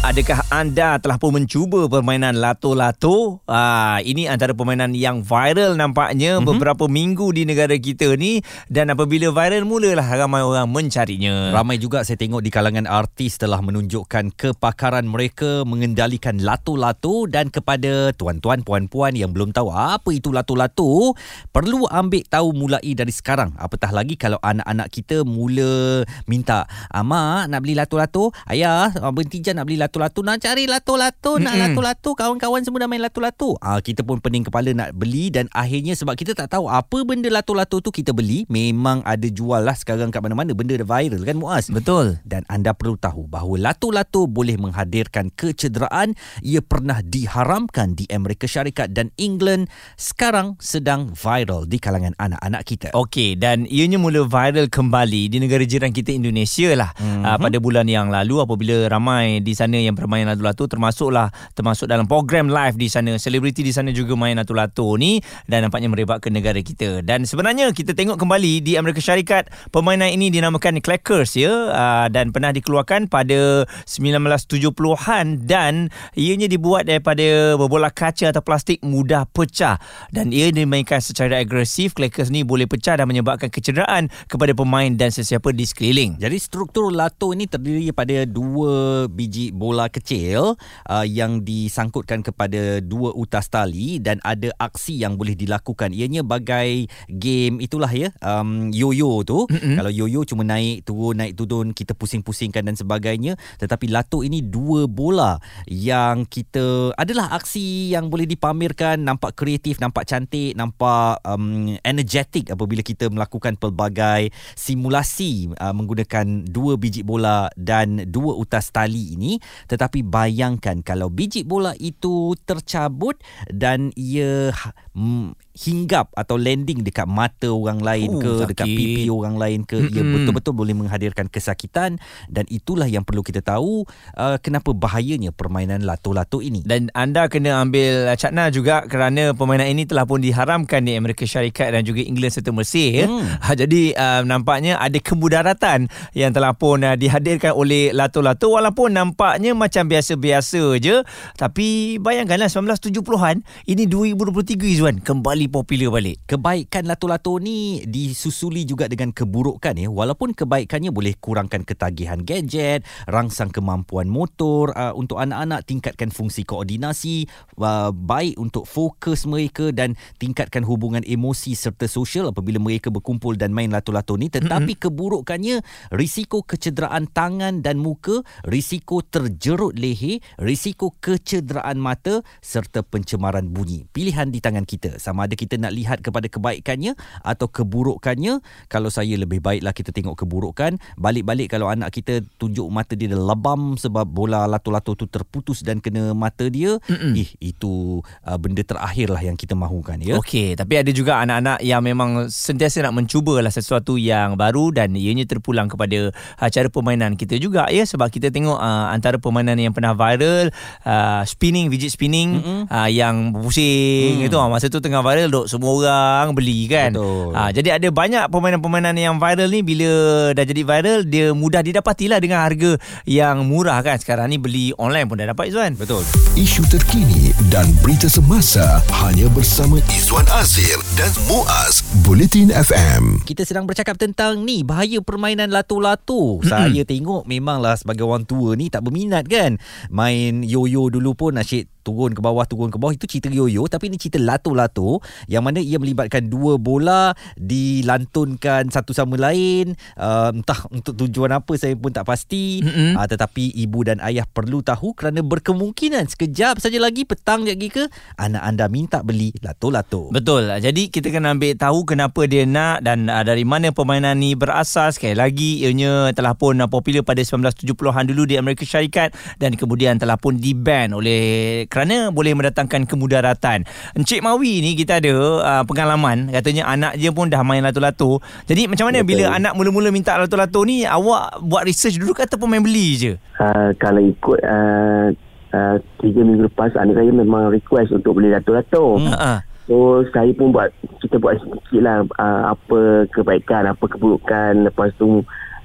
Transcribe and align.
Adakah 0.00 0.48
anda 0.48 0.96
telah 0.96 1.20
pun 1.20 1.28
mencuba 1.28 1.84
permainan 1.84 2.40
lato-lato? 2.40 3.44
Ah, 3.44 4.00
ini 4.00 4.24
antara 4.24 4.56
permainan 4.56 4.96
yang 4.96 5.20
viral 5.20 5.76
nampaknya 5.76 6.40
mm-hmm. 6.40 6.48
beberapa 6.48 6.88
minggu 6.88 7.28
di 7.36 7.44
negara 7.44 7.76
kita 7.76 8.16
ni 8.16 8.40
dan 8.72 8.88
apabila 8.88 9.28
viral 9.28 9.68
mulalah 9.68 10.08
ramai 10.08 10.40
orang 10.40 10.72
mencarinya. 10.72 11.52
Ramai 11.52 11.76
juga 11.76 12.00
saya 12.00 12.16
tengok 12.16 12.40
di 12.40 12.48
kalangan 12.48 12.88
artis 12.88 13.36
telah 13.36 13.60
menunjukkan 13.60 14.32
kepakaran 14.40 15.04
mereka 15.04 15.68
mengendalikan 15.68 16.40
lato-lato 16.40 17.28
dan 17.28 17.52
kepada 17.52 18.16
tuan-tuan 18.16 18.64
puan-puan 18.64 19.12
yang 19.12 19.36
belum 19.36 19.52
tahu 19.52 19.68
apa 19.68 20.16
itu 20.16 20.32
lato-lato 20.32 21.12
perlu 21.52 21.84
ambil 21.92 22.24
tahu 22.24 22.56
mulai 22.56 22.96
dari 22.96 23.12
sekarang. 23.12 23.52
Apatah 23.60 23.92
lagi 23.92 24.16
kalau 24.16 24.40
anak-anak 24.40 24.88
kita 24.88 25.28
mula 25.28 26.08
minta, 26.24 26.64
"Ama 26.88 27.44
nak 27.52 27.60
beli 27.60 27.76
lato-lato?" 27.76 28.32
"Ayah, 28.48 28.88
berhenti 29.12 29.44
je 29.44 29.52
nak 29.52 29.68
beli 29.68 29.76
lato 29.76 29.89
lato-lato 29.90 30.22
nak 30.22 30.38
cari 30.38 30.70
lato-lato 30.70 31.42
nak 31.42 31.50
mm-hmm. 31.50 31.74
lato-lato 31.74 32.10
kawan-kawan 32.14 32.62
semua 32.62 32.86
dah 32.86 32.88
main 32.88 33.02
lato-lato 33.02 33.58
ah 33.58 33.82
kita 33.82 34.06
pun 34.06 34.22
pening 34.22 34.46
kepala 34.46 34.70
nak 34.70 34.94
beli 34.94 35.34
dan 35.34 35.50
akhirnya 35.50 35.98
sebab 35.98 36.14
kita 36.14 36.38
tak 36.38 36.54
tahu 36.54 36.70
apa 36.70 37.02
benda 37.02 37.26
lato-lato 37.26 37.82
tu 37.82 37.90
kita 37.90 38.14
beli 38.14 38.46
memang 38.46 39.02
ada 39.02 39.26
jual 39.26 39.66
lah 39.66 39.74
sekarang 39.74 40.14
kat 40.14 40.22
mana-mana. 40.22 40.54
Benda 40.54 40.78
dah 40.78 40.86
viral 40.86 41.26
kan 41.26 41.36
Muaz? 41.40 41.66
Betul. 41.72 42.20
Dan 42.22 42.46
anda 42.46 42.76
perlu 42.76 42.94
tahu 42.94 43.26
bahawa 43.26 43.72
lato-lato 43.72 44.30
boleh 44.30 44.60
menghadirkan 44.60 45.34
kecederaan. 45.34 46.14
Ia 46.44 46.62
pernah 46.62 47.02
diharamkan 47.02 47.98
di 47.98 48.06
Amerika 48.12 48.46
Syarikat 48.46 48.94
dan 48.94 49.10
England 49.16 49.72
sekarang 49.98 50.60
sedang 50.60 51.16
viral 51.16 51.66
di 51.66 51.80
kalangan 51.80 52.14
anak-anak 52.20 52.62
kita. 52.68 52.88
Okey 52.94 53.34
dan 53.40 53.64
ianya 53.66 53.96
mula 53.96 54.28
viral 54.28 54.68
kembali 54.68 55.32
di 55.32 55.40
negara 55.40 55.64
jiran 55.66 55.90
kita 55.90 56.12
Indonesia 56.12 56.76
lah. 56.76 56.92
Mm-hmm. 57.00 57.24
uh, 57.24 57.38
pada 57.40 57.56
bulan 57.58 57.88
yang 57.88 58.12
lalu 58.12 58.44
apabila 58.44 58.92
ramai 58.92 59.40
di 59.40 59.56
sana 59.56 59.79
yang 59.82 59.96
bermain 59.96 60.28
lato-lato 60.28 60.68
termasuklah 60.68 61.32
termasuk 61.56 61.88
dalam 61.88 62.04
program 62.04 62.50
live 62.50 62.76
di 62.76 62.88
sana. 62.90 63.16
Selebriti 63.16 63.64
di 63.64 63.72
sana 63.72 63.94
juga 63.94 64.18
main 64.18 64.36
lato-lato 64.36 64.96
ni 64.98 65.22
dan 65.46 65.64
nampaknya 65.66 65.88
merebak 65.88 66.20
ke 66.20 66.28
negara 66.28 66.58
kita. 66.60 67.00
Dan 67.00 67.24
sebenarnya 67.24 67.72
kita 67.72 67.96
tengok 67.96 68.20
kembali 68.20 68.60
di 68.60 68.76
Amerika 68.76 69.00
Syarikat 69.00 69.48
permainan 69.70 70.10
ini 70.10 70.28
dinamakan 70.28 70.82
Clackers 70.82 71.38
ya. 71.38 71.52
Uh, 71.70 72.06
dan 72.10 72.34
pernah 72.34 72.50
dikeluarkan 72.50 73.06
pada 73.06 73.64
1970-an 73.86 75.46
dan 75.46 75.88
ianya 76.18 76.50
dibuat 76.50 76.90
daripada 76.90 77.54
bola 77.56 77.88
kaca 77.88 78.34
atau 78.34 78.42
plastik 78.42 78.82
mudah 78.82 79.24
pecah. 79.30 79.78
Dan 80.10 80.34
ia 80.34 80.50
dimainkan 80.50 80.98
secara 80.98 81.40
agresif. 81.40 81.94
Clackers 81.94 82.34
ni 82.34 82.42
boleh 82.42 82.66
pecah 82.66 82.98
dan 82.98 83.06
menyebabkan 83.06 83.48
kecederaan 83.48 84.10
kepada 84.26 84.52
pemain 84.52 84.90
dan 84.90 85.14
sesiapa 85.14 85.54
di 85.54 85.62
sekeliling. 85.62 86.18
Jadi 86.18 86.36
struktur 86.42 86.90
lato 86.90 87.30
ini 87.30 87.46
terdiri 87.46 87.94
pada 87.94 88.26
dua 88.26 89.06
biji 89.06 89.54
bola 89.54 89.69
bola 89.70 89.86
kecil 89.86 90.58
uh, 90.90 91.06
yang 91.06 91.46
disangkutkan 91.46 92.26
kepada 92.26 92.82
dua 92.82 93.14
utas 93.14 93.46
tali 93.46 94.02
dan 94.02 94.18
ada 94.26 94.50
aksi 94.58 94.98
yang 94.98 95.14
boleh 95.14 95.38
dilakukan. 95.38 95.94
Ianya 95.94 96.26
bagai 96.26 96.90
game 97.06 97.62
itulah 97.62 97.90
ya 97.94 98.10
um, 98.18 98.74
yo-yo 98.74 99.22
tu. 99.22 99.46
Mm-hmm. 99.46 99.78
kalau 99.78 99.92
yo-yo 99.94 100.26
cuma 100.26 100.42
naik 100.42 100.82
turun 100.82 101.14
naik 101.22 101.38
turun 101.38 101.70
kita 101.70 101.94
pusing-pusingkan 101.94 102.66
dan 102.66 102.74
sebagainya. 102.74 103.38
Tetapi 103.62 103.86
lato 103.94 104.26
ini 104.26 104.42
dua 104.42 104.90
bola 104.90 105.38
yang 105.70 106.26
kita 106.26 106.98
adalah 106.98 107.30
aksi 107.38 107.94
yang 107.94 108.10
boleh 108.10 108.26
dipamerkan. 108.26 108.98
Nampak 109.06 109.38
kreatif 109.38 109.78
nampak 109.78 110.10
cantik 110.10 110.58
nampak 110.58 111.22
um, 111.22 111.78
energetic 111.86 112.50
apabila 112.50 112.82
kita 112.82 113.06
melakukan 113.06 113.54
pelbagai 113.54 114.34
simulasi 114.58 115.52
uh, 115.60 115.70
menggunakan 115.70 116.48
dua 116.48 116.74
biji 116.80 117.06
bola 117.06 117.52
dan 117.54 118.08
dua 118.08 118.34
utas 118.34 118.72
tali 118.72 119.14
ini 119.14 119.36
tetapi 119.66 120.06
bayangkan 120.06 120.80
kalau 120.80 121.10
biji 121.10 121.42
bola 121.42 121.74
itu 121.76 122.32
tercabut 122.46 123.18
dan 123.50 123.90
ia 123.98 124.54
mm, 124.94 125.50
hinggap 125.60 126.14
atau 126.16 126.40
landing 126.40 126.80
dekat 126.80 127.04
mata 127.04 127.52
orang 127.52 127.82
lain 127.82 128.08
oh, 128.16 128.20
ke 128.22 128.30
sakit. 128.32 128.48
dekat 128.54 128.66
pipi 128.70 129.04
orang 129.12 129.36
lain 129.36 129.60
ke 129.66 129.76
mm-hmm. 129.76 129.92
ia 129.92 130.02
betul-betul 130.06 130.54
boleh 130.56 130.74
menghadirkan 130.78 131.26
kesakitan 131.28 132.00
dan 132.30 132.44
itulah 132.48 132.88
yang 132.88 133.04
perlu 133.04 133.20
kita 133.20 133.44
tahu 133.44 133.84
uh, 134.16 134.38
kenapa 134.40 134.72
bahayanya 134.72 135.34
permainan 135.34 135.84
lato-lato 135.84 136.40
ini 136.40 136.64
dan 136.64 136.88
anda 136.96 137.28
kena 137.28 137.60
ambil 137.60 138.08
cakna 138.16 138.48
juga 138.48 138.86
kerana 138.88 139.36
permainan 139.36 139.68
ini 139.68 139.84
telah 139.84 140.08
pun 140.08 140.22
diharamkan 140.22 140.86
di 140.86 140.96
Amerika 140.96 141.26
Syarikat 141.28 141.76
dan 141.76 141.82
juga 141.84 142.06
England 142.06 142.32
serta 142.32 142.54
Mesir 142.54 143.10
mm. 143.10 143.52
jadi 143.60 143.82
uh, 143.98 144.22
nampaknya 144.24 144.78
ada 144.78 144.96
kemudaratan 144.96 145.90
yang 146.16 146.30
telah 146.32 146.56
pun 146.56 146.80
uh, 146.86 146.94
dihadirkan 146.94 147.52
oleh 147.52 147.90
lato-lato 147.90 148.54
walaupun 148.54 148.96
nampaknya 148.96 149.49
macam 149.54 149.86
biasa-biasa 149.86 150.78
je 150.82 151.02
tapi 151.38 151.96
bayangkanlah 152.02 152.50
1970-an 152.50 153.42
ini 153.66 153.84
2023 153.86 154.76
Izwan 154.76 154.96
kembali 155.00 155.46
popular 155.50 155.90
balik. 155.92 156.22
Kebaikan 156.26 156.86
lato-lato 156.86 157.36
ni 157.42 157.82
disusuli 157.86 158.64
juga 158.64 158.86
dengan 158.86 159.10
keburukan 159.10 159.76
ya. 159.76 159.88
Walaupun 159.88 160.32
kebaikannya 160.36 160.94
boleh 160.94 161.16
kurangkan 161.18 161.62
ketagihan 161.64 162.20
gadget, 162.22 162.86
rangsang 163.06 163.50
kemampuan 163.50 164.06
motor 164.06 164.72
uh, 164.74 164.92
untuk 164.94 165.18
anak-anak, 165.18 165.66
tingkatkan 165.66 166.08
fungsi 166.12 166.46
koordinasi, 166.46 167.26
uh, 167.60 167.90
baik 167.94 168.38
untuk 168.38 168.64
fokus 168.64 169.26
mereka 169.26 169.70
dan 169.74 169.98
tingkatkan 170.16 170.62
hubungan 170.64 171.02
emosi 171.04 171.54
serta 171.54 171.90
sosial 171.90 172.30
apabila 172.30 172.62
mereka 172.62 172.88
berkumpul 172.88 173.34
dan 173.34 173.50
main 173.50 173.72
lato-lato 173.72 174.14
ni. 174.14 174.30
Tetapi 174.32 174.76
mm-hmm. 174.76 174.84
keburukannya 174.86 175.56
risiko 175.94 176.42
kecederaan 176.46 177.10
tangan 177.10 177.60
dan 177.60 177.80
muka, 177.80 178.22
risiko 178.46 179.02
terjerut 179.40 179.72
leher, 179.72 180.20
risiko 180.36 180.92
kecederaan 181.00 181.80
mata 181.80 182.20
serta 182.44 182.84
pencemaran 182.84 183.48
bunyi. 183.48 183.88
Pilihan 183.88 184.28
di 184.28 184.44
tangan 184.44 184.68
kita. 184.68 185.00
Sama 185.00 185.24
ada 185.24 185.32
kita 185.32 185.56
nak 185.56 185.72
lihat 185.72 186.04
kepada 186.04 186.28
kebaikannya 186.28 186.92
atau 187.24 187.48
keburukannya 187.48 188.44
kalau 188.68 188.92
saya 188.92 189.16
lebih 189.16 189.40
baiklah 189.40 189.72
kita 189.72 189.96
tengok 189.96 190.20
keburukan 190.20 190.76
balik-balik 191.00 191.48
kalau 191.48 191.72
anak 191.72 191.88
kita 191.88 192.20
tunjuk 192.36 192.68
mata 192.68 192.92
dia 192.92 193.16
dah 193.16 193.22
lebam 193.22 193.80
sebab 193.80 194.04
bola 194.04 194.44
lato-lato 194.44 194.92
tu 194.92 195.08
terputus 195.08 195.64
dan 195.64 195.80
kena 195.80 196.12
mata 196.12 196.44
dia 196.52 196.76
Mm-mm. 196.90 197.16
ih 197.16 197.30
itu 197.40 198.04
uh, 198.04 198.36
benda 198.36 198.60
terakhir 198.60 199.08
lah 199.08 199.22
yang 199.24 199.38
kita 199.38 199.56
mahukan 199.56 200.02
ya 200.02 200.20
okey 200.20 200.58
tapi 200.58 200.82
ada 200.82 200.90
juga 200.92 201.22
anak-anak 201.22 201.64
yang 201.64 201.80
memang 201.80 202.28
sentiasa 202.28 202.84
nak 202.84 202.98
mencuba 202.98 203.40
lah 203.40 203.54
sesuatu 203.54 203.96
yang 203.96 204.34
baru 204.34 204.74
dan 204.74 204.92
ianya 204.98 205.24
terpulang 205.24 205.70
kepada 205.70 206.10
uh, 206.12 206.50
cara 206.50 206.68
permainan 206.68 207.14
kita 207.14 207.38
juga 207.38 207.70
ya 207.70 207.86
sebab 207.86 208.10
kita 208.10 208.34
tengok 208.34 208.58
uh, 208.58 208.90
antara 208.90 209.16
permainan 209.30 209.56
yang 209.62 209.70
pernah 209.70 209.94
viral 209.94 210.50
uh, 210.82 211.22
spinning 211.22 211.70
fidget 211.70 211.94
spinning 211.94 212.42
uh, 212.66 212.90
yang 212.90 213.30
pusing 213.30 214.26
mm. 214.26 214.26
itu 214.26 214.34
uh, 214.34 214.50
masa 214.50 214.66
tu 214.66 214.82
tengah 214.82 215.00
viral 215.06 215.30
dok 215.30 215.46
semua 215.46 215.70
orang 215.70 216.34
beli 216.34 216.66
kan. 216.66 216.90
Ha, 217.30 217.54
jadi 217.54 217.78
ada 217.78 217.88
banyak 217.94 218.26
permainan-permainan 218.28 218.98
yang 218.98 219.16
viral 219.22 219.46
ni 219.46 219.62
bila 219.62 219.90
dah 220.34 220.44
jadi 220.44 220.62
viral 220.66 221.06
dia 221.06 221.30
mudah 221.30 221.62
didapatilah 221.62 222.18
dengan 222.18 222.42
harga 222.42 222.74
yang 223.06 223.46
murah 223.46 223.78
kan. 223.84 223.96
Sekarang 224.00 224.32
ni 224.32 224.40
beli 224.40 224.72
online 224.74 225.06
pun 225.06 225.20
dah 225.20 225.30
dapat 225.30 225.52
Izwan. 225.52 225.78
Betul. 225.78 226.02
Isu 226.34 226.64
terkini 226.66 227.30
dan 227.52 227.68
berita 227.84 228.08
semasa 228.08 228.80
hanya 229.04 229.28
bersama 229.30 229.76
Izwan 229.92 230.26
Azir 230.34 230.78
dan 230.96 231.12
Muaz 231.28 231.84
Bulletin 232.02 232.50
FM. 232.50 233.22
Kita 233.28 233.44
sedang 233.44 233.68
bercakap 233.68 234.00
tentang 234.00 234.42
ni 234.42 234.64
bahaya 234.64 235.02
permainan 235.04 235.52
lato-lato. 235.52 236.40
Mm-hmm. 236.40 236.48
Saya 236.48 236.82
tengok 236.86 237.28
memanglah 237.28 237.76
sebagai 237.76 238.06
orang 238.06 238.24
tua 238.24 238.56
ni 238.56 238.72
tak 238.72 238.86
berminat 238.86 239.09
kan. 239.10 239.58
Main 239.90 240.46
yo-yo 240.46 240.88
dulu 240.88 241.18
pun 241.18 241.34
asyik 241.36 241.66
turun 241.80 242.12
ke 242.12 242.20
bawah 242.20 242.44
turun 242.44 242.68
ke 242.68 242.78
bawah 242.78 242.94
itu 242.94 243.08
cerita 243.08 243.32
yoyo 243.32 243.66
tapi 243.66 243.88
ini 243.88 243.96
cerita 243.96 244.20
lato-lato 244.20 245.00
yang 245.26 245.44
mana 245.44 245.58
ia 245.58 245.80
melibatkan 245.80 246.28
dua 246.28 246.60
bola 246.60 247.12
dilantunkan 247.40 248.68
satu 248.68 248.92
sama 248.92 249.16
lain 249.16 249.74
uh, 249.96 250.30
entah 250.34 250.66
untuk 250.70 250.94
tujuan 250.96 251.32
apa 251.34 251.52
saya 251.56 251.74
pun 251.74 251.90
tak 251.90 252.06
pasti. 252.06 252.60
Mm-hmm. 252.60 252.98
uh, 252.98 253.06
tetapi 253.06 253.44
ibu 253.64 253.80
dan 253.86 253.98
ayah 254.04 254.24
perlu 254.28 254.60
tahu 254.60 254.92
kerana 254.92 255.24
berkemungkinan 255.24 256.06
sekejap 256.10 256.60
saja 256.60 256.78
lagi 256.82 257.06
petang 257.08 257.46
lagi 257.46 257.72
ke 257.72 257.88
anak 258.20 258.42
anda 258.42 258.66
minta 258.66 259.00
beli 259.00 259.32
lato-lato. 259.40 260.12
Betul. 260.12 260.50
Jadi 260.60 260.92
kita 260.92 261.08
kena 261.08 261.32
ambil 261.32 261.56
tahu 261.56 261.86
kenapa 261.88 262.26
dia 262.26 262.44
nak 262.44 262.84
dan 262.84 263.08
uh, 263.08 263.24
dari 263.24 263.46
mana 263.46 263.70
permainan 263.70 264.18
ni 264.18 264.34
berasas 264.34 264.98
sekali 264.98 265.16
lagi 265.16 265.62
ianya 265.64 266.12
telah 266.12 266.34
pun 266.34 266.58
uh, 266.58 266.68
popular 266.68 267.06
pada 267.06 267.22
1970-an 267.22 268.04
dulu 268.10 268.26
di 268.26 268.36
Amerika 268.36 268.66
Syarikat 268.66 269.14
dan 269.38 269.54
kemudian 269.54 269.96
telah 269.96 270.18
pun 270.18 270.36
di-ban 270.36 270.92
oleh 270.92 271.64
kerana 271.70 272.10
boleh 272.10 272.34
mendatangkan 272.34 272.84
kemudaratan. 272.84 273.62
Encik 273.94 274.20
Mawi 274.20 274.58
ni 274.58 274.74
kita 274.74 274.98
ada 274.98 275.14
uh, 275.40 275.62
pengalaman 275.62 276.28
katanya 276.34 276.66
anak 276.66 276.98
dia 276.98 277.14
pun 277.14 277.30
dah 277.30 277.46
main 277.46 277.62
lato-lato. 277.62 278.18
Jadi 278.50 278.66
macam 278.66 278.90
mana 278.90 279.00
Betul. 279.00 279.08
bila 279.14 279.24
anak 279.38 279.52
mula-mula 279.54 279.88
minta 279.94 280.18
lato-lato 280.18 280.66
ni 280.66 280.82
awak 280.82 281.38
buat 281.46 281.62
research 281.62 282.02
dulu 282.02 282.12
ke 282.12 282.26
ataupun 282.26 282.50
main 282.50 282.64
beli 282.66 282.98
je? 282.98 283.12
Uh, 283.38 283.70
kalau 283.78 284.02
ikut 284.02 284.38
uh, 284.42 285.14
uh, 285.54 285.76
tiga 286.02 286.20
minggu 286.26 286.50
lepas 286.50 286.74
anak 286.74 286.98
saya 286.98 287.14
memang 287.14 287.54
request 287.54 287.94
untuk 287.94 288.18
beli 288.18 288.34
lato-lato. 288.34 288.98
Hmm. 288.98 289.14
Uh-huh. 289.14 289.38
So 289.70 289.76
saya 290.10 290.34
pun 290.34 290.50
buat 290.50 290.74
kita 290.98 291.22
buat 291.22 291.38
sedikit 291.38 291.86
lah 291.86 292.02
uh, 292.18 292.42
apa 292.50 293.06
kebaikan, 293.14 293.70
apa 293.70 293.86
keburukan. 293.86 294.66
Lepas 294.66 294.90
tu 294.98 295.22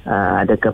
uh, 0.07 0.45
adakah 0.45 0.73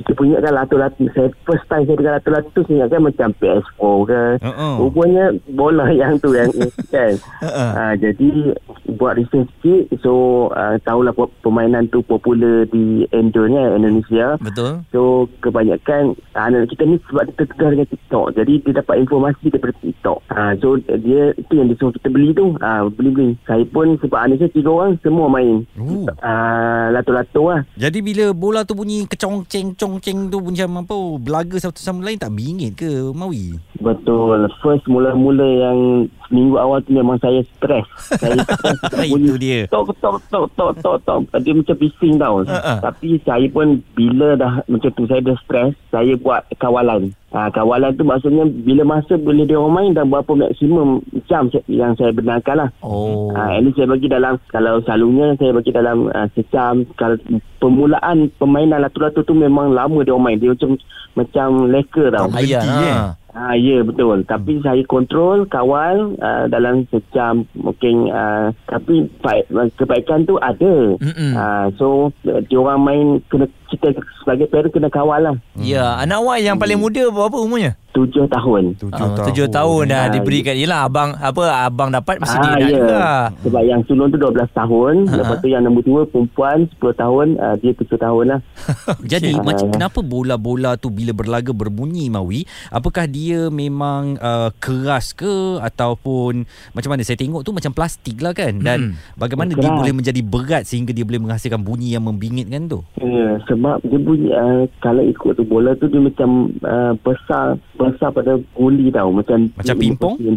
kita 0.00 0.12
punya 0.16 0.40
kan 0.40 0.56
lato-lato 0.56 1.04
saya 1.12 1.28
first 1.44 1.64
time 1.68 1.84
saya 1.84 1.96
dengar 1.96 2.14
lato-lato 2.18 2.58
saya 2.64 2.74
ingatkan 2.80 3.02
macam 3.04 3.28
PS4 3.36 3.80
ke 4.08 4.20
Uh-uh. 4.40 4.74
rupanya 4.80 5.24
bola 5.52 5.86
yang 6.00 6.16
tu 6.18 6.32
yang 6.32 6.50
kan 6.88 7.14
Uh-uh. 7.44 7.70
uh, 7.76 7.94
jadi 8.00 8.56
buat 8.96 9.20
research 9.20 9.48
sikit 9.60 10.00
so 10.00 10.48
uh, 10.56 10.80
tahulah 10.82 11.12
permainan 11.44 11.86
tu 11.92 12.00
popular 12.02 12.64
di 12.72 13.04
Indo 13.12 13.44
ni 13.46 13.60
Indonesia 13.60 14.40
Betul. 14.40 14.82
So 14.90 15.28
kebanyakan 15.44 16.16
uh, 16.34 16.42
anak 16.48 16.72
kita 16.72 16.88
ni 16.88 16.96
sebab 17.06 17.28
dia 17.28 17.34
terdedah 17.44 17.68
dengan 17.70 17.88
TikTok. 17.92 18.26
Jadi 18.34 18.52
dia 18.64 18.72
dapat 18.80 18.96
informasi 19.04 19.44
daripada 19.52 19.74
TikTok. 19.78 20.18
Uh, 20.32 20.52
so 20.58 20.68
dia 20.80 21.22
itu 21.36 21.52
yang 21.52 21.66
dia 21.68 21.76
suruh 21.78 21.94
kita 21.94 22.08
beli 22.08 22.32
tu. 22.32 22.56
Uh, 22.58 22.88
beli-beli. 22.88 23.36
Saya 23.44 23.64
pun 23.68 24.00
sebab 24.00 24.18
anak 24.18 24.40
saya 24.40 24.50
tiga 24.50 24.70
orang 24.72 24.96
semua 25.04 25.26
main. 25.28 25.68
Oh. 25.76 26.08
Uh, 26.24 26.86
lato-lato 26.94 27.42
lah. 27.52 27.60
Jadi 27.76 27.98
bila 28.00 28.32
bola 28.32 28.64
tu 28.70 28.78
bunyi 28.78 29.02
kecongceng 29.02 29.74
congceng 29.74 30.30
tu 30.30 30.38
macam 30.38 30.86
apa 30.86 30.96
belaga 31.18 31.58
satu 31.58 31.82
sama 31.82 32.06
lain 32.06 32.22
tak 32.22 32.30
bingit 32.30 32.78
ke 32.78 33.10
Mawi? 33.10 33.58
Betul. 33.82 34.46
First 34.62 34.86
mula-mula 34.86 35.42
yang 35.42 36.06
minggu 36.30 36.54
awal 36.54 36.78
tu 36.86 36.94
memang 36.94 37.18
saya 37.18 37.42
stres. 37.58 37.82
Saya 38.14 38.38
stres. 38.86 39.10
Itu 39.10 39.34
dia. 39.34 39.66
Tok, 39.66 39.90
tok, 39.98 40.22
tok, 40.30 40.46
tok, 40.54 40.72
tok, 40.78 40.96
tok. 41.02 41.20
Dia 41.42 41.50
macam 41.50 41.76
bising 41.82 42.14
tau. 42.22 42.46
Ha-ha. 42.46 42.78
Tapi 42.78 43.18
saya 43.26 43.50
pun 43.50 43.82
bila 43.98 44.38
dah 44.38 44.62
macam 44.70 44.90
tu 44.94 45.02
saya 45.10 45.18
dah 45.18 45.34
stres, 45.42 45.74
saya 45.90 46.14
buat 46.14 46.46
kawalan. 46.62 47.10
Ha, 47.30 47.46
kawalan 47.54 47.94
tu 47.94 48.02
maksudnya 48.02 48.42
bila 48.42 48.82
masa 48.82 49.14
boleh 49.14 49.46
dia 49.46 49.54
orang 49.54 49.74
main 49.78 49.90
dan 49.94 50.10
berapa 50.10 50.34
maksimum 50.34 50.98
jam 51.30 51.46
yang 51.70 51.94
saya 51.94 52.10
benarkan 52.10 52.66
lah. 52.66 52.68
Oh. 52.82 53.30
Ha, 53.30 53.54
at 53.54 53.62
least 53.62 53.78
saya 53.78 53.86
bagi 53.86 54.10
dalam 54.10 54.34
kalau 54.50 54.82
selalunya 54.82 55.38
saya 55.38 55.54
bagi 55.54 55.70
dalam 55.70 56.10
uh, 56.10 56.26
sejam 56.34 56.82
kalau 56.98 57.14
permulaan 57.62 58.34
permainan 58.34 58.82
latu-latu 58.82 59.22
tu 59.22 59.30
memang 59.38 59.70
lama 59.70 60.02
dia 60.02 60.10
orang 60.10 60.26
main 60.26 60.42
dia 60.42 60.50
macam 60.50 60.74
macam 61.14 61.48
leka 61.70 62.04
tau. 62.10 62.26
Tak 62.26 62.34
berhenti, 62.34 62.50
Ayah, 62.50 62.62
eh? 62.66 62.94
Ha. 63.34 63.52
Ah 63.52 63.54
ya 63.56 63.82
betul 63.86 64.22
tapi 64.26 64.58
hmm. 64.58 64.64
saya 64.66 64.82
kontrol 64.86 65.46
kawal 65.46 66.18
uh, 66.18 66.44
dalam 66.50 66.86
sejam 66.90 67.46
mungkin 67.54 68.10
uh, 68.10 68.50
tapi 68.66 69.06
baik, 69.22 69.46
kebaikan 69.78 70.26
tu 70.26 70.36
ada. 70.42 70.98
Mm-mm. 70.98 71.32
Ah 71.34 71.70
so 71.78 72.10
uh, 72.26 72.40
dia 72.46 72.58
orang 72.58 72.80
main 72.82 73.06
kena 73.30 73.46
kita 73.70 73.94
sebagai 74.22 74.50
parent 74.50 74.74
kena 74.74 74.90
kawal 74.90 75.20
lah. 75.22 75.34
Ya, 75.54 76.02
anak 76.02 76.26
awak 76.26 76.42
yang 76.42 76.58
paling 76.58 76.82
muda 76.82 77.06
berapa 77.08 77.38
umurnya? 77.38 77.78
Tujuh 77.90 78.24
tahun. 78.24 78.78
Ah, 78.88 79.26
Tujuh 79.26 79.46
tahun 79.46 79.82
dah 79.84 80.00
Ah, 80.00 80.08
diberikan. 80.08 80.54
Yelah 80.54 80.84
abang 80.84 81.10
apa 81.12 81.42
abang 81.60 81.90
dapat 81.90 82.16
mesti 82.16 82.36
dia 82.36 82.46
Ah 82.46 82.52
nak 82.52 82.60
ya. 82.60 82.68
juga. 82.70 83.02
Sebab 83.42 83.62
yang 83.62 83.80
sulung 83.84 84.08
tu 84.08 84.16
12 84.16 84.30
tahun, 84.50 84.94
Ha. 85.02 85.14
lepas 85.16 85.36
tu 85.38 85.48
yang 85.48 85.62
nombor 85.62 85.82
dua 85.82 86.02
perempuan 86.04 86.70
10 86.72 86.94
tahun, 86.94 87.26
uh, 87.36 87.56
dia 87.56 87.72
7 87.72 87.96
tahun 87.96 88.24
lah. 88.28 88.40
Jadi 89.12 89.32
Ah. 89.32 89.42
macam 89.42 89.66
kenapa 89.68 89.98
bola-bola 90.00 90.74
tu 90.74 90.88
bila 90.88 91.10
berlaga 91.10 91.50
berbunyi 91.50 92.06
Mawi? 92.06 92.42
Apakah 92.68 93.04
dia 93.04 93.48
memang 93.48 94.14
uh, 94.16 94.54
keras 94.54 95.10
ke 95.10 95.58
ataupun 95.60 96.44
macam 96.70 96.90
mana? 96.90 97.02
Saya 97.02 97.16
tengok 97.16 97.42
tu 97.42 97.50
macam 97.50 97.70
plastik 97.70 98.18
lah 98.18 98.30
kan. 98.30 98.54
Dan 98.56 98.78
bagaimana 99.14 99.50
dia 99.50 99.66
Keras. 99.66 99.78
boleh 99.78 99.92
menjadi 99.92 100.20
berat 100.20 100.62
sehingga 100.64 100.90
dia 100.90 101.02
boleh 101.02 101.18
menghasilkan 101.18 101.58
bunyi 101.58 101.92
yang 101.92 102.04
membingitkan 102.04 102.66
tu? 102.66 102.86
Ya, 102.96 103.34
sebab 103.44 103.82
dia 103.82 103.98
bunyi 103.98 104.30
uh, 104.30 104.64
kalau 104.78 105.02
ikut 105.02 105.32
tu 105.32 105.42
bola 105.42 105.74
tu 105.74 105.86
dia 105.86 105.98
macam 105.98 106.30
uh, 106.60 106.94
besar 106.96 107.58
besar 107.82 108.10
pada 108.10 108.32
guli 108.52 108.86
tau 108.88 109.08
macam 109.10 109.48
Macam 109.50 109.64
macam 109.72 109.76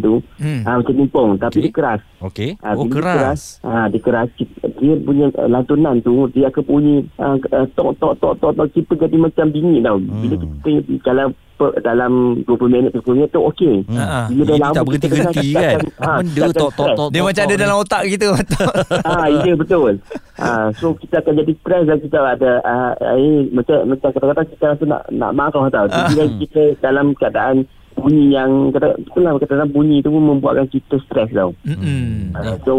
tu. 0.00 0.14
Hmm. 0.36 0.60
Ah 0.62 0.74
macam 0.78 0.94
pingpong 0.94 1.30
tapi 1.36 1.52
Okey. 1.52 1.62
dia 1.62 1.72
keras. 1.72 2.00
Okey. 2.20 2.50
Ah, 2.58 2.72
Oh 2.72 2.82
bila 2.82 2.94
dia 2.96 3.04
keras. 3.12 3.40
Ah 3.60 3.86
dia 3.86 4.00
keras 4.00 4.28
dia 4.74 4.94
punya 4.98 5.26
uh, 5.34 5.46
lantunan 5.46 6.00
tu 6.00 6.26
dia 6.28 6.48
akan 6.48 6.62
bunyi 6.62 6.94
uh, 7.16 7.36
uh, 7.36 7.66
tok 7.70 7.92
tok 7.96 8.14
tok 8.16 8.34
tok 8.38 8.52
tok 8.54 8.68
kita 8.70 8.92
jadi 8.96 9.16
macam 9.16 9.46
bingit 9.48 9.82
tau. 9.82 9.98
Bila 9.98 10.34
Hmm. 10.34 10.42
kita 10.62 10.70
kalau 11.00 11.26
per, 11.54 11.70
dalam 11.80 12.12
20 12.42 12.50
minit 12.66 12.90
30 12.92 13.14
minit 13.14 13.30
tu 13.30 13.40
okey. 13.44 13.86
Hmm. 13.86 13.96
Ha-ha. 13.96 14.20
Bila 14.26 14.42
dah 14.42 14.54
Ini 14.54 14.60
lama 14.60 14.74
tak 14.74 14.84
kita 14.84 15.06
berhenti-henti 15.06 15.48
kena- 15.48 15.62
kan. 15.62 15.78
akan- 15.78 16.24
Benda 16.24 16.52
tok 16.52 16.70
tok 16.72 16.88
tok. 16.94 17.08
Dia 17.10 17.22
macam 17.22 17.42
ada 17.42 17.54
dalam 17.56 17.76
otak 17.78 18.02
kita. 18.06 18.28
ah 19.10 19.26
ya 19.28 19.52
betul. 19.54 19.92
Ah 20.34 20.66
so 20.74 20.86
kita 20.94 21.14
akan 21.18 21.32
jadi 21.40 21.52
stres 21.56 21.84
dan 21.84 21.98
kita 21.98 22.18
ada 22.18 22.52
ah 22.62 22.90
eh, 23.14 23.46
macam 23.48 23.76
macam 23.86 24.08
kata-kata 24.10 24.42
kita 24.50 24.64
rasa 24.74 24.84
nak 24.84 25.02
nak 25.08 25.30
marah 25.32 25.66
tau. 25.68 25.86
Ah. 25.88 26.06
Jadi 26.06 26.42
kita 26.42 26.62
dalam 26.80 27.14
keadaan 27.14 27.64
bunyi 27.94 28.34
yang 28.34 28.74
kata 28.74 28.98
itulah 28.98 29.38
kata 29.38 29.64
bunyi 29.66 30.02
tu 30.02 30.10
pun 30.10 30.22
membuatkan 30.28 30.66
kita 30.66 30.98
stres 31.00 31.30
tau. 31.30 31.54
Mm-mm. 31.62 32.34
Uh, 32.34 32.58
so 32.62 32.72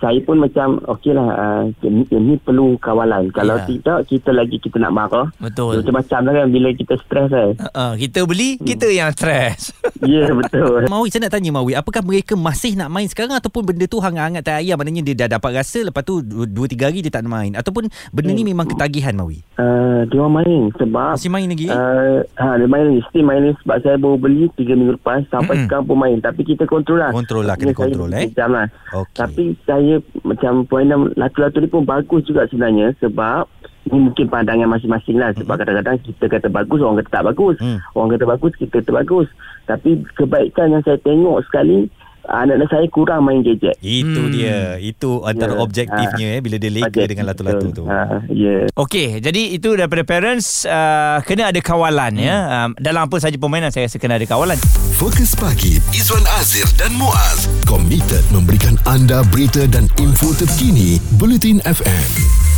saya 0.00 0.16
pun 0.24 0.40
macam 0.40 0.80
okey 0.96 1.12
lah 1.12 1.28
uh, 1.30 1.62
ini, 1.84 2.08
ini 2.08 2.34
perlu 2.40 2.80
kawalan. 2.80 3.28
Kalau 3.30 3.52
Ya. 3.60 3.66
tidak 3.68 3.98
kita 4.08 4.30
lagi 4.32 4.56
kita 4.56 4.80
nak 4.80 4.92
marah. 4.96 5.28
Betul. 5.36 5.84
macam-macam 5.84 6.20
lah 6.24 6.32
kan 6.40 6.46
bila 6.48 6.68
kita 6.72 6.94
stres 6.96 7.28
kan. 7.28 7.50
Uh, 7.76 7.92
kita 8.00 8.24
beli, 8.24 8.56
kita 8.56 8.88
yang 8.88 9.12
stres. 9.12 9.76
ya 10.00 10.24
yeah, 10.24 10.28
betul. 10.32 10.86
Mawi 10.92 11.12
saya 11.12 11.28
nak 11.28 11.36
tanya 11.36 11.50
Mawi 11.52 11.76
apakah 11.76 12.00
mereka 12.00 12.32
masih 12.32 12.80
nak 12.80 12.88
main 12.88 13.04
sekarang 13.04 13.36
ataupun 13.36 13.62
benda 13.68 13.84
tu 13.84 14.00
hangat-hangat 14.00 14.40
tak 14.40 14.64
ayam 14.64 14.80
maknanya 14.80 15.02
dia 15.04 15.14
dah 15.26 15.36
dapat 15.36 15.60
rasa 15.60 15.84
lepas 15.84 16.00
tu 16.00 16.24
2 16.24 16.48
3 16.48 16.88
hari 16.88 17.04
dia 17.04 17.12
tak 17.12 17.28
nak 17.28 17.32
main. 17.36 17.52
Ataupun 17.52 17.92
benda 18.14 18.32
ni 18.32 18.42
memang 18.42 18.64
ketagihan 18.64 19.12
Mawi 19.12 19.44
uh, 19.60 20.08
dia 20.08 20.16
orang 20.16 20.34
main 20.40 20.60
sebab 20.80 21.12
masih 21.14 21.28
main 21.28 21.46
lagi? 21.50 21.66
Uh, 21.68 22.24
ha, 22.40 22.56
dia 22.56 22.64
main 22.64 22.86
ni 22.88 22.98
Still 23.10 23.26
main 23.26 23.40
ni 23.42 23.52
Sebab 23.64 23.76
saya 23.82 23.96
baru 23.98 24.16
beli 24.16 24.48
3 24.56 24.78
minggu 24.78 24.94
lepas. 24.96 25.20
Sampai 25.28 25.58
Mm-mm. 25.58 25.66
sekarang 25.68 25.84
pun 25.84 25.98
main. 25.98 26.16
Tapi 26.22 26.40
kita 26.46 26.64
kontrol 26.64 27.02
lah. 27.02 27.10
Kontrol 27.10 27.44
lah, 27.44 27.56
kena 27.58 27.74
kontrol, 27.74 28.10
eh. 28.14 28.30
Jam 28.32 28.54
lah. 28.54 28.70
Okey. 28.94 29.16
Tapi 29.18 29.44
saya 29.66 29.89
Macam 30.22 30.68
permainan 30.70 31.10
Latu-latu 31.18 31.58
ni 31.58 31.68
pun 31.70 31.82
bagus 31.82 32.22
juga 32.28 32.46
sebenarnya 32.46 32.94
Sebab 33.02 33.50
Ini 33.90 33.98
mungkin 33.98 34.26
pandangan 34.30 34.70
masing-masing 34.70 35.18
lah. 35.18 35.34
Sebab 35.34 35.58
kadang-kadang 35.58 35.98
kita 36.06 36.30
kata 36.30 36.46
bagus 36.46 36.78
Orang 36.78 37.02
kata 37.02 37.10
tak 37.10 37.26
bagus. 37.34 37.56
Mm. 37.58 37.78
Orang 37.98 38.10
kata 38.14 38.24
bagus 38.30 38.52
Kita 38.54 38.78
kata 38.78 38.92
bagus. 39.02 39.28
Tapi 39.66 39.90
kebaikan 40.14 40.74
yang 40.74 40.82
saya 40.86 40.98
tengok 41.02 41.46
sekali 41.46 41.90
Anak-anak 42.22 42.68
saya 42.68 42.86
kurang 42.88 43.24
main 43.24 43.40
gadget 43.40 43.76
itu 43.78 44.20
Hmm. 44.20 44.30
dia 44.30 44.76
itu 44.76 45.22
antara 45.22 45.54
Ya. 45.54 45.60
objektifnya 45.60 46.28
eh 46.34 46.40
bila 46.40 46.56
dia 46.56 46.68
leka 46.68 46.88
Objektif, 46.88 47.08
dengan 47.08 47.24
latu-latu 47.26 47.66
tu 47.66 47.82
betul. 47.82 47.86
Ha, 47.86 48.00
ya 48.28 48.54
Okey, 48.72 49.08
jadi 49.18 49.42
itu 49.50 49.68
daripada 49.72 50.02
parents 50.02 50.64
uh, 50.64 51.22
kena 51.22 51.48
ada 51.48 51.60
kawalan 51.60 52.12
ya. 52.16 52.36
Um, 52.66 52.70
dalam 52.76 53.06
apa 53.06 53.16
saja 53.16 53.36
permainan 53.36 53.70
saya 53.70 53.86
rasa 53.86 53.96
kena 53.96 54.16
ada 54.16 54.24
kawalan. 54.24 54.58
Fokus 54.92 55.32
pagi 55.32 55.78
Izwan 55.90 56.26
Azir 56.36 56.66
dan 56.74 56.92
Muaz 56.92 57.46
komited 57.64 58.22
memberikan 58.28 58.74
anda 58.84 59.22
berita 59.26 59.64
dan 59.66 59.86
info 59.96 60.32
terkini 60.32 60.98
Bulletin 61.14 61.62
FM. 61.62 62.49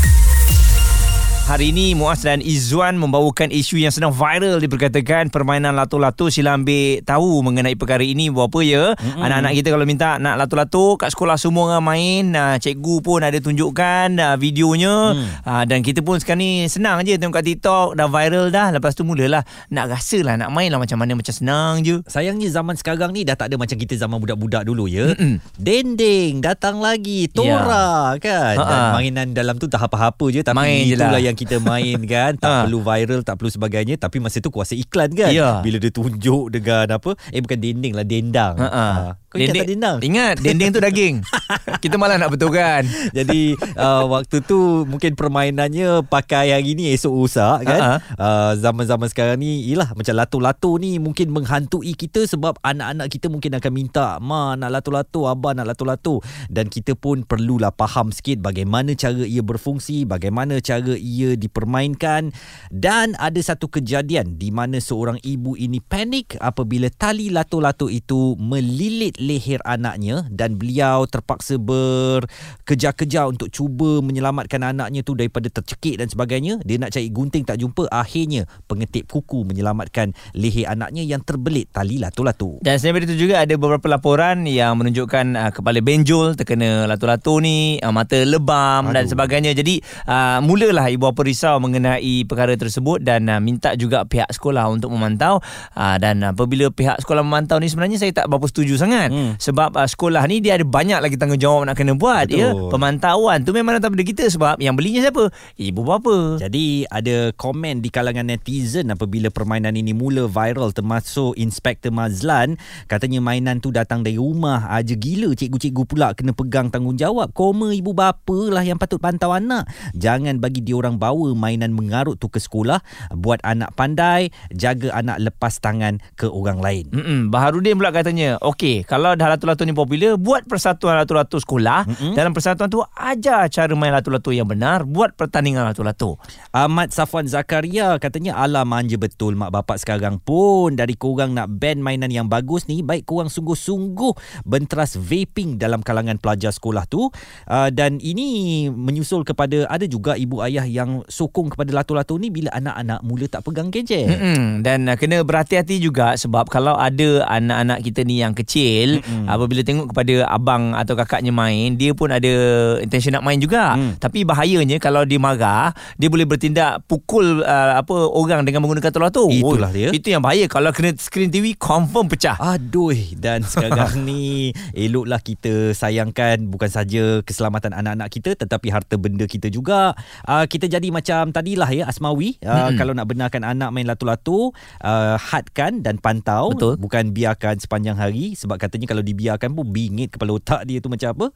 Hari 1.53 1.69
ini 1.69 1.93
Muaz 1.93 2.25
dan 2.25 2.41
Izzuan 2.41 2.97
membawakan 2.97 3.53
isu 3.53 3.77
yang 3.77 3.93
sedang 3.93 4.09
viral 4.09 4.57
diperkatakan 4.57 5.29
permainan 5.29 5.77
lato-lato 5.77 6.33
sila 6.33 6.57
ambil 6.57 7.05
tahu 7.05 7.45
mengenai 7.45 7.77
perkara 7.77 8.01
ini 8.01 8.33
buat 8.33 8.49
apa 8.49 8.61
ya. 8.65 8.97
Mm-hmm. 8.97 9.21
Anak-anak 9.21 9.53
kita 9.61 9.69
kalau 9.69 9.85
minta 9.85 10.17
nak 10.17 10.41
lato-lato 10.41 10.97
kat 10.97 11.13
sekolah 11.13 11.37
semua 11.37 11.77
orang 11.77 11.85
main, 11.85 12.33
uh, 12.33 12.57
cikgu 12.57 13.05
pun 13.05 13.21
ada 13.21 13.37
tunjukkan 13.37 14.17
uh, 14.17 14.37
videonya 14.41 15.13
mm. 15.13 15.45
uh, 15.45 15.65
dan 15.69 15.85
kita 15.85 16.01
pun 16.01 16.17
sekarang 16.17 16.41
ni 16.41 16.73
senang 16.73 17.05
je 17.05 17.21
tengok 17.21 17.37
kat 17.37 17.45
TikTok 17.45 18.01
dah 18.01 18.09
viral 18.09 18.49
dah 18.49 18.73
lepas 18.73 18.97
tu 18.97 19.05
mulalah 19.05 19.45
nak 19.69 19.93
rasa 19.93 20.25
lah 20.25 20.41
nak 20.41 20.57
main 20.57 20.73
lah 20.73 20.81
macam 20.81 20.97
mana 20.97 21.21
macam 21.21 21.37
senang 21.37 21.85
je. 21.85 22.01
Sayangnya 22.09 22.49
zaman 22.49 22.81
sekarang 22.81 23.13
ni 23.13 23.29
dah 23.29 23.37
tak 23.37 23.53
ada 23.53 23.61
macam 23.61 23.77
kita 23.77 24.01
zaman 24.01 24.17
budak-budak 24.25 24.65
dulu 24.65 24.89
ya. 24.89 25.13
Dending 25.61 26.41
datang 26.41 26.81
lagi, 26.81 27.29
Tora 27.29 28.17
kan. 28.17 28.57
Dan 28.57 28.73
Ha-ha. 28.89 28.97
mainan 28.97 29.37
dalam 29.37 29.61
tu 29.61 29.69
tak 29.69 29.85
apa-apa 29.85 30.33
je 30.33 30.41
tapi 30.41 30.57
Main 30.57 30.89
je 30.89 30.97
itulah 30.97 31.21
lah. 31.21 31.21
yang 31.21 31.37
kita 31.43 31.59
main 31.59 31.99
kan. 32.13 32.39
Tak 32.39 32.51
Ha. 32.53 32.69
perlu 32.69 32.85
viral, 32.85 33.21
tak 33.25 33.41
perlu 33.41 33.49
sebagainya 33.49 33.97
tapi 33.97 34.21
masa 34.21 34.39
tu 34.39 34.53
kuasa 34.53 34.77
iklan 34.77 35.09
kan. 35.17 35.33
Ya. 35.33 35.65
Bila 35.65 35.81
dia 35.81 35.89
tunjuk 35.89 36.53
dengan 36.53 36.85
apa? 36.93 37.17
Eh 37.33 37.41
bukan 37.41 37.57
dending 37.57 37.97
lah, 37.97 38.05
dendang. 38.05 38.55
Ha-ha. 38.61 38.87
Ha. 38.93 39.11
Kau 39.33 39.41
ingat 39.41 39.57
tak 39.57 39.71
dendang? 39.73 39.97
Ingat 40.05 40.35
dendeng 40.45 40.71
tu 40.71 40.81
daging. 40.85 41.15
kita 41.83 41.97
malah 41.97 42.21
nak 42.21 42.37
betulkan. 42.37 42.85
Jadi 43.17 43.57
uh, 43.75 44.05
waktu 44.05 44.45
tu 44.45 44.85
mungkin 44.85 45.17
permainannya 45.17 46.05
pakai 46.05 46.53
hari 46.53 46.77
ni 46.77 46.93
esok 46.93 47.13
rosak 47.17 47.65
kan. 47.65 47.81
Ha-ha. 47.81 47.97
Uh, 48.21 48.53
zaman-zaman 48.61 49.09
sekarang 49.09 49.41
ni 49.41 49.65
ialah 49.73 49.97
macam 49.97 50.13
lato-lato 50.13 50.77
ni 50.77 51.01
mungkin 51.01 51.33
menghantui 51.33 51.97
kita 51.97 52.29
sebab 52.29 52.61
anak-anak 52.61 53.09
kita 53.09 53.33
mungkin 53.33 53.57
akan 53.57 53.73
minta 53.73 54.21
ma 54.21 54.53
nak 54.53 54.69
lato-lato, 54.69 55.25
abah 55.25 55.57
nak 55.57 55.73
lato-lato 55.73 56.21
dan 56.53 56.69
kita 56.69 56.93
pun 56.93 57.25
perlulah 57.25 57.73
faham 57.73 58.13
sikit 58.13 58.45
bagaimana 58.45 58.93
cara 58.93 59.25
ia 59.25 59.41
berfungsi, 59.41 60.05
bagaimana 60.05 60.61
cara 60.61 60.93
ia 60.93 61.32
dipermainkan 61.35 62.31
dan 62.71 63.15
ada 63.19 63.41
satu 63.43 63.69
kejadian 63.69 64.39
di 64.39 64.55
mana 64.55 64.79
seorang 64.79 65.19
ibu 65.25 65.59
ini 65.59 65.83
panik 65.83 66.39
apabila 66.39 66.89
tali 66.93 67.29
lato-lato 67.33 67.91
itu 67.91 68.39
melilit 68.39 69.19
leher 69.19 69.61
anaknya 69.67 70.27
dan 70.31 70.57
beliau 70.57 71.05
terpaksa 71.09 71.59
berkejar-kejar 71.59 73.29
untuk 73.29 73.51
cuba 73.51 74.01
menyelamatkan 74.05 74.63
anaknya 74.63 75.03
tu 75.03 75.19
daripada 75.19 75.51
tercekik 75.51 75.99
dan 75.99 76.07
sebagainya 76.09 76.63
dia 76.63 76.79
nak 76.79 76.95
cari 76.95 77.09
gunting 77.11 77.45
tak 77.45 77.59
jumpa 77.59 77.91
akhirnya 77.91 78.47
pengetip 78.71 79.09
kuku 79.11 79.45
menyelamatkan 79.45 80.15
leher 80.33 80.71
anaknya 80.71 81.03
yang 81.05 81.21
terbelit 81.21 81.69
tali 81.75 82.01
lato-lato 82.01 82.63
Dan 82.63 82.79
selain 82.81 83.05
itu 83.05 83.19
juga 83.19 83.43
ada 83.43 83.55
beberapa 83.59 83.87
laporan 83.87 84.45
yang 84.47 84.79
menunjukkan 84.79 85.27
uh, 85.37 85.51
kepala 85.51 85.79
benjol 85.83 86.35
terkena 86.35 86.87
lato-lato 86.89 87.39
ni, 87.39 87.79
uh, 87.83 87.93
mata 87.95 88.19
lebam 88.23 88.89
Aduh. 88.89 88.95
dan 88.95 89.05
sebagainya. 89.07 89.53
Jadi 89.53 89.83
uh, 90.09 90.39
mulalah 90.43 90.89
ibu 90.89 91.07
bapa 91.13 91.29
risau 91.29 91.61
mengenai 91.61 92.25
perkara 92.25 92.57
tersebut 92.57 93.05
dan 93.05 93.29
uh, 93.29 93.39
minta 93.39 93.77
juga 93.77 94.03
pihak 94.09 94.33
sekolah 94.33 94.67
untuk 94.73 94.91
memantau 94.91 95.45
uh, 95.77 95.97
dan 96.01 96.25
apabila 96.25 96.73
pihak 96.73 96.99
sekolah 97.05 97.23
memantau 97.23 97.61
ni 97.61 97.69
sebenarnya 97.69 98.01
saya 98.01 98.13
tak 98.17 98.33
berapa 98.33 98.49
setuju 98.49 98.81
sangat 98.81 99.13
hmm. 99.13 99.37
sebab 99.39 99.77
uh, 99.77 99.87
sekolah 99.87 100.25
ni 100.27 100.41
dia 100.41 100.57
ada 100.57 100.67
banyak 100.67 100.99
lagi 100.99 101.17
tanggungjawab 101.21 101.69
nak 101.69 101.77
kena 101.77 101.95
buat 101.95 102.33
Betul. 102.33 102.41
ya. 102.41 102.49
Pemantauan 102.73 103.45
tu 103.45 103.53
memang 103.53 103.77
atas 103.77 103.93
pada 103.93 104.05
kita 104.05 104.25
sebab 104.27 104.57
yang 104.59 104.75
belinya 104.75 105.05
siapa? 105.05 105.29
Ibu 105.61 105.81
bapa. 105.85 106.17
Jadi 106.41 106.89
ada 106.89 107.31
komen 107.37 107.85
di 107.85 107.93
kalangan 107.93 108.27
netizen 108.27 108.89
apabila 108.89 109.29
permainan 109.29 109.77
ini 109.77 109.93
mula 109.93 110.27
viral 110.27 110.73
termasuk 110.73 111.37
Inspektor 111.37 111.93
Mazlan 111.93 112.57
katanya 112.89 113.21
mainan 113.21 113.61
tu 113.61 113.69
datang 113.69 114.01
dari 114.01 114.17
rumah 114.17 114.71
aja 114.73 114.97
gila 114.97 115.35
cikgu-cikgu 115.37 115.83
pula 115.85 116.15
kena 116.17 116.33
pegang 116.33 116.73
tanggungjawab 116.73 117.35
koma 117.37 117.75
ibu 117.75 117.93
bapa 117.93 118.39
lah 118.49 118.65
yang 118.65 118.79
patut 118.79 119.03
pantau 119.03 119.35
anak 119.35 119.69
jangan 119.93 120.39
bagi 120.39 120.63
dia 120.63 120.79
orang 120.79 120.97
bawa 121.03 121.35
mainan 121.35 121.75
mengarut 121.75 122.15
tu 122.23 122.31
ke 122.31 122.39
sekolah 122.39 122.79
buat 123.11 123.43
anak 123.43 123.75
pandai 123.75 124.31
jaga 124.55 124.95
anak 124.95 125.19
lepas 125.19 125.59
tangan 125.59 125.99
ke 126.15 126.31
orang 126.31 126.63
lain. 126.63 126.87
Mm-mm. 126.95 127.35
Baharudin 127.35 127.75
pula 127.75 127.91
katanya 127.91 128.39
okey 128.39 128.87
kalau 128.87 129.19
dah 129.19 129.27
lato-lato 129.27 129.67
ni 129.67 129.75
popular 129.75 130.15
buat 130.15 130.47
persatuan 130.47 131.03
lato-lato 131.03 131.43
sekolah. 131.43 131.91
Mm-mm. 131.91 132.15
dalam 132.15 132.31
persatuan 132.31 132.71
tu 132.71 132.79
ajar 132.95 133.51
cara 133.51 133.75
main 133.75 133.91
lato-lato 133.91 134.31
yang 134.31 134.47
benar 134.47 134.87
buat 134.87 135.19
pertandingan 135.19 135.67
lato-lato 135.67 136.23
Ahmad 136.53 136.93
Safwan 136.93 137.25
Zakaria 137.25 137.97
katanya 137.97 138.37
ala 138.37 138.69
manja 138.69 139.01
betul 139.01 139.33
mak 139.33 139.49
bapak 139.49 139.81
sekarang 139.81 140.21
pun. 140.21 140.77
Dari 140.77 140.93
korang 140.93 141.33
nak 141.33 141.49
ban 141.49 141.81
mainan 141.81 142.13
yang 142.13 142.29
bagus 142.29 142.69
ni 142.69 142.85
baik 142.85 143.09
korang 143.09 143.33
sungguh-sungguh 143.33 144.45
benteras 144.45 145.01
vaping 145.01 145.57
dalam 145.57 145.81
kalangan 145.81 146.21
pelajar 146.21 146.53
sekolah 146.53 146.85
tu. 146.85 147.09
Uh, 147.49 147.73
dan 147.73 147.97
ini 148.05 148.69
menyusul 148.69 149.25
kepada 149.25 149.65
ada 149.73 149.89
juga 149.89 150.13
ibu 150.21 150.45
ayah 150.45 150.69
yang 150.69 150.92
sokong 151.09 151.49
kepada 151.49 151.73
lato-lato 151.73 152.21
ni 152.21 152.29
bila 152.29 152.53
anak-anak 152.53 153.01
mula 153.01 153.25
tak 153.27 153.41
pegang 153.43 153.73
gadget 153.73 154.05
Mm-mm. 154.05 154.61
dan 154.61 154.85
uh, 154.85 154.97
kena 155.01 155.25
berhati-hati 155.25 155.81
juga 155.81 156.13
sebab 156.15 156.47
kalau 156.47 156.77
ada 156.77 157.25
anak-anak 157.27 157.81
kita 157.81 158.05
ni 158.05 158.21
yang 158.21 158.37
kecil 158.37 159.01
Mm-mm. 159.01 159.25
apabila 159.27 159.65
tengok 159.65 159.91
kepada 159.91 160.29
abang 160.29 160.77
atau 160.77 160.93
kakaknya 160.93 161.33
main 161.33 161.75
dia 161.75 161.97
pun 161.97 162.13
ada 162.13 162.33
intention 162.79 163.17
nak 163.17 163.25
main 163.25 163.41
juga 163.41 163.73
mm. 163.75 163.99
tapi 163.99 164.23
bahayanya 164.23 164.77
kalau 164.77 165.03
dia 165.03 165.17
marah 165.17 165.73
dia 165.97 166.13
boleh 166.13 166.29
bertindak 166.29 166.85
pukul 166.85 167.41
uh, 167.41 167.81
apa 167.81 167.97
orang 168.13 168.45
dengan 168.45 168.61
menggunakan 168.61 168.93
lato-lato 168.93 169.27
Itulah 169.33 169.71
Oh, 169.73 169.75
dia. 169.75 169.89
itu 169.95 170.11
yang 170.11 170.21
bahaya 170.21 170.45
kalau 170.51 170.75
kena 170.75 170.93
screen 170.99 171.31
TV 171.31 171.55
confirm 171.57 172.11
pecah 172.11 172.35
Aduh 172.37 172.91
dan 173.17 173.47
sekarang 173.47 174.03
ni 174.03 174.51
eloklah 174.75 175.23
kita 175.23 175.71
sayangkan 175.73 176.51
bukan 176.51 176.67
saja 176.67 177.23
keselamatan 177.23 177.71
anak-anak 177.71 178.09
kita 178.11 178.31
tetapi 178.35 178.73
harta 178.73 178.99
benda 178.99 179.23
kita 179.29 179.47
juga. 179.47 179.95
Uh, 180.27 180.43
kita 180.49 180.67
jadi 180.67 180.82
macam 180.89 181.31
tadilah 181.31 181.69
ya 181.69 181.85
Asmawi 181.87 182.41
uh, 182.43 182.73
kalau 182.75 182.97
nak 182.97 183.07
benarkan 183.07 183.45
anak 183.45 183.71
main 183.71 183.85
lato-lato 183.85 184.51
uh, 184.81 185.17
hadkan 185.21 185.85
dan 185.85 186.01
pantau 186.01 186.51
Betul. 186.57 186.81
bukan 186.81 187.13
biarkan 187.13 187.61
sepanjang 187.61 187.95
hari 187.95 188.33
sebab 188.33 188.57
katanya 188.57 188.89
kalau 188.89 189.05
dibiarkan 189.05 189.53
pun 189.53 189.69
bingit 189.69 190.17
kepala 190.17 190.41
otak 190.41 190.65
dia 190.65 190.81
tu 190.81 190.89
macam 190.89 191.13
apa? 191.13 191.27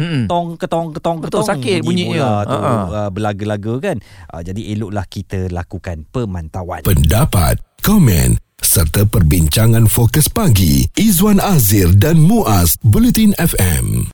Mm-mm. 0.00 0.24
Tong 0.26 0.56
ketong 0.56 0.96
ketong 0.96 1.18
Betul, 1.20 1.44
ketong 1.44 1.50
sakit 1.52 1.78
bunyi 1.84 2.08
bunyinya. 2.08 2.24
bola 2.24 2.32
tu 2.42 2.56
Ha-ha. 2.56 2.74
uh, 2.88 3.10
berlaga-laga 3.12 3.74
kan. 3.92 3.96
Uh, 4.32 4.42
jadi 4.42 4.60
eloklah 4.72 5.04
kita 5.04 5.52
lakukan 5.52 6.08
pemantauan. 6.08 6.82
Pendapat, 6.82 7.60
komen 7.84 8.40
serta 8.56 9.04
perbincangan 9.04 9.84
fokus 9.86 10.26
pagi 10.32 10.88
Izwan 10.96 11.38
Azir 11.38 11.92
dan 11.96 12.16
Muaz 12.20 12.76
Bulletin 12.80 13.36
FM. 13.36 14.04